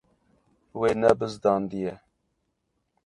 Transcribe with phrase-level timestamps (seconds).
[0.79, 1.93] Wê nebizdandiye.